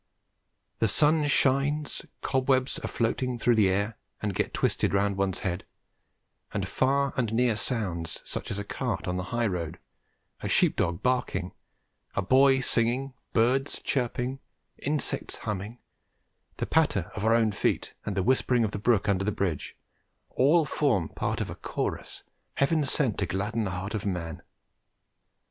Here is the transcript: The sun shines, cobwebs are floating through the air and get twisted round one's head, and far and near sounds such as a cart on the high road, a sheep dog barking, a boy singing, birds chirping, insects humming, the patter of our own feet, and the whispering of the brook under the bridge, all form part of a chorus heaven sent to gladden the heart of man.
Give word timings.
The 0.79 0.87
sun 0.87 1.27
shines, 1.27 2.07
cobwebs 2.23 2.79
are 2.79 2.87
floating 2.87 3.37
through 3.37 3.53
the 3.53 3.69
air 3.69 3.99
and 4.19 4.33
get 4.33 4.51
twisted 4.51 4.95
round 4.95 5.15
one's 5.15 5.41
head, 5.41 5.63
and 6.51 6.67
far 6.67 7.13
and 7.17 7.31
near 7.31 7.55
sounds 7.55 8.19
such 8.25 8.49
as 8.49 8.57
a 8.57 8.63
cart 8.63 9.07
on 9.07 9.17
the 9.17 9.25
high 9.29 9.45
road, 9.45 9.77
a 10.41 10.49
sheep 10.49 10.75
dog 10.75 11.03
barking, 11.03 11.51
a 12.15 12.21
boy 12.23 12.61
singing, 12.61 13.13
birds 13.33 13.79
chirping, 13.79 14.39
insects 14.79 15.37
humming, 15.37 15.77
the 16.57 16.65
patter 16.65 17.11
of 17.15 17.23
our 17.23 17.35
own 17.35 17.51
feet, 17.51 17.93
and 18.03 18.17
the 18.17 18.23
whispering 18.23 18.63
of 18.63 18.71
the 18.71 18.79
brook 18.79 19.07
under 19.07 19.23
the 19.23 19.31
bridge, 19.31 19.75
all 20.31 20.65
form 20.65 21.09
part 21.09 21.39
of 21.41 21.49
a 21.51 21.55
chorus 21.55 22.23
heaven 22.55 22.83
sent 22.83 23.19
to 23.19 23.27
gladden 23.27 23.65
the 23.65 23.69
heart 23.69 23.93
of 23.93 24.03
man. 24.07 24.41